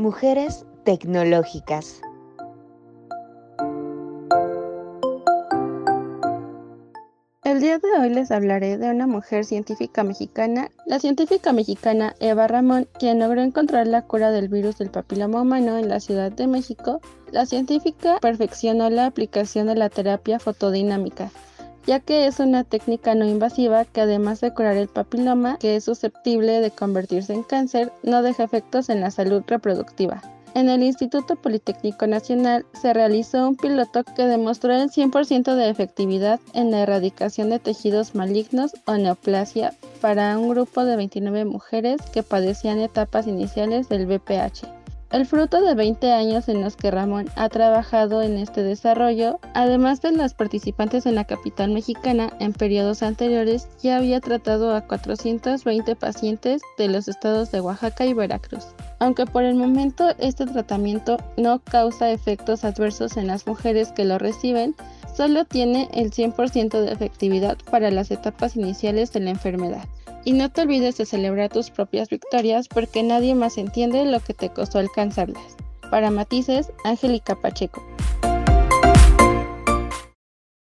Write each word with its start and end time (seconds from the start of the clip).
Mujeres 0.00 0.64
Tecnológicas. 0.86 2.00
El 7.44 7.60
día 7.60 7.78
de 7.78 7.88
hoy 8.00 8.08
les 8.08 8.30
hablaré 8.30 8.78
de 8.78 8.88
una 8.88 9.06
mujer 9.06 9.44
científica 9.44 10.02
mexicana, 10.02 10.70
la 10.86 11.00
científica 11.00 11.52
mexicana 11.52 12.14
Eva 12.18 12.46
Ramón, 12.46 12.88
quien 12.98 13.18
logró 13.18 13.42
encontrar 13.42 13.86
la 13.86 14.06
cura 14.06 14.30
del 14.30 14.48
virus 14.48 14.78
del 14.78 14.90
papiloma 14.90 15.42
humano 15.42 15.76
en 15.76 15.90
la 15.90 16.00
Ciudad 16.00 16.32
de 16.32 16.46
México. 16.46 17.02
La 17.30 17.44
científica 17.44 18.16
perfeccionó 18.22 18.88
la 18.88 19.04
aplicación 19.04 19.66
de 19.66 19.74
la 19.74 19.90
terapia 19.90 20.38
fotodinámica, 20.38 21.30
ya 21.86 22.00
que 22.00 22.26
es 22.26 22.40
una 22.40 22.64
técnica 22.64 23.14
no 23.14 23.24
invasiva 23.24 23.84
que 23.84 24.00
además 24.00 24.40
de 24.40 24.52
curar 24.52 24.76
el 24.76 24.88
papiloma, 24.88 25.58
que 25.58 25.76
es 25.76 25.84
susceptible 25.84 26.60
de 26.60 26.70
convertirse 26.70 27.32
en 27.32 27.42
cáncer, 27.42 27.92
no 28.02 28.22
deja 28.22 28.44
efectos 28.44 28.88
en 28.88 29.00
la 29.00 29.10
salud 29.10 29.42
reproductiva. 29.46 30.22
En 30.54 30.68
el 30.68 30.82
Instituto 30.82 31.36
Politécnico 31.36 32.08
Nacional 32.08 32.66
se 32.72 32.92
realizó 32.92 33.46
un 33.46 33.56
piloto 33.56 34.02
que 34.02 34.26
demostró 34.26 34.72
el 34.72 34.90
100% 34.90 35.54
de 35.54 35.68
efectividad 35.68 36.40
en 36.54 36.72
la 36.72 36.80
erradicación 36.80 37.50
de 37.50 37.60
tejidos 37.60 38.16
malignos 38.16 38.72
o 38.84 38.96
neoplasia 38.96 39.74
para 40.00 40.36
un 40.36 40.48
grupo 40.48 40.84
de 40.84 40.96
29 40.96 41.44
mujeres 41.44 42.00
que 42.12 42.24
padecían 42.24 42.80
etapas 42.80 43.28
iniciales 43.28 43.88
del 43.88 44.06
BPH. 44.06 44.79
El 45.10 45.26
fruto 45.26 45.60
de 45.60 45.74
20 45.74 46.12
años 46.12 46.48
en 46.48 46.62
los 46.62 46.76
que 46.76 46.92
Ramón 46.92 47.28
ha 47.34 47.48
trabajado 47.48 48.22
en 48.22 48.38
este 48.38 48.62
desarrollo, 48.62 49.40
además 49.54 50.00
de 50.00 50.12
las 50.12 50.34
participantes 50.34 51.04
en 51.04 51.16
la 51.16 51.24
capital 51.24 51.72
mexicana 51.72 52.30
en 52.38 52.52
periodos 52.52 53.02
anteriores, 53.02 53.66
ya 53.82 53.96
había 53.96 54.20
tratado 54.20 54.72
a 54.72 54.82
420 54.82 55.96
pacientes 55.96 56.62
de 56.78 56.86
los 56.86 57.08
estados 57.08 57.50
de 57.50 57.60
Oaxaca 57.60 58.06
y 58.06 58.14
Veracruz. 58.14 58.66
Aunque 59.00 59.26
por 59.26 59.42
el 59.42 59.56
momento 59.56 60.14
este 60.18 60.46
tratamiento 60.46 61.16
no 61.36 61.58
causa 61.58 62.12
efectos 62.12 62.64
adversos 62.64 63.16
en 63.16 63.26
las 63.26 63.48
mujeres 63.48 63.90
que 63.90 64.04
lo 64.04 64.16
reciben, 64.16 64.76
solo 65.16 65.44
tiene 65.44 65.88
el 65.92 66.12
100% 66.12 66.80
de 66.82 66.92
efectividad 66.92 67.58
para 67.68 67.90
las 67.90 68.12
etapas 68.12 68.54
iniciales 68.54 69.12
de 69.12 69.18
la 69.18 69.30
enfermedad. 69.30 69.88
Y 70.24 70.32
no 70.32 70.50
te 70.50 70.62
olvides 70.62 70.98
de 70.98 71.06
celebrar 71.06 71.50
tus 71.50 71.70
propias 71.70 72.08
victorias 72.08 72.68
porque 72.68 73.02
nadie 73.02 73.34
más 73.34 73.58
entiende 73.58 74.04
lo 74.04 74.20
que 74.20 74.34
te 74.34 74.50
costó 74.50 74.78
alcanzarlas. 74.78 75.56
Para 75.90 76.10
Matices, 76.10 76.70
Angélica 76.84 77.34
Pacheco. 77.34 77.82